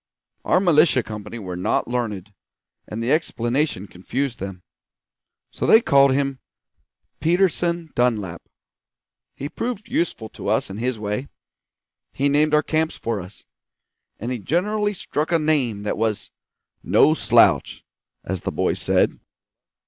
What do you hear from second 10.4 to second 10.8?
us in